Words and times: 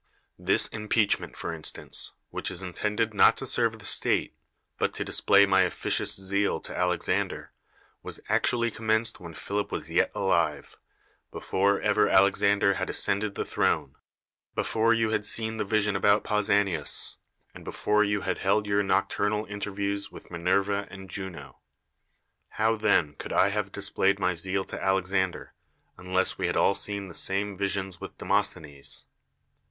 This 0.39 0.67
impeachment, 0.69 1.37
for 1.37 1.53
instance, 1.53 2.13
which 2.31 2.49
is 2.49 2.63
intended 2.63 3.13
not 3.13 3.37
to 3.37 3.45
serve 3.45 3.77
the 3.77 3.85
state, 3.85 4.33
but 4.79 4.95
to 4.95 5.05
display 5.05 5.45
my 5.45 5.61
officious 5.61 6.15
zeal 6.15 6.59
to 6.61 6.73
Alexan 6.73 7.27
der, 7.27 7.51
was 8.01 8.19
actually 8.27 8.71
commenced 8.71 9.17
Avliile 9.17 9.35
Philip 9.35 9.71
was 9.71 9.91
yet 9.91 10.11
alive, 10.15 10.79
before 11.31 11.79
ever 11.81 12.09
Alexander 12.09 12.73
had 12.73 12.89
ascended 12.89 13.35
the 13.35 13.45
throne, 13.45 13.93
before 14.55 14.91
you 14.91 15.11
had 15.11 15.23
seen 15.23 15.57
the 15.57 15.63
vision 15.63 15.95
about 15.95 16.23
Pausanias, 16.23 17.17
and 17.53 17.63
before 17.63 18.03
you 18.03 18.21
had 18.21 18.39
held 18.39 18.65
your 18.65 18.81
noc 18.81 19.07
turnal 19.07 19.45
inteiwiews 19.47 20.11
with 20.11 20.29
]\linerva 20.29 20.87
and 20.89 21.11
Juno. 21.11 21.59
How 22.57 22.75
then 22.75 23.13
could 23.13 23.31
I 23.33 23.49
have 23.49 23.71
displayed 23.71 24.17
my 24.17 24.33
zeal 24.33 24.63
to 24.63 24.77
Alexan 24.79 25.33
der, 25.33 25.53
unless 25.95 26.39
we 26.39 26.47
had 26.47 26.57
all 26.57 26.73
seen 26.73 27.07
the 27.07 27.13
same 27.13 27.55
visions 27.55 28.01
with 28.01 28.17
Demosthenes? 28.17 29.05